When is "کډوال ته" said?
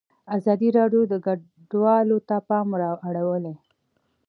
1.25-2.37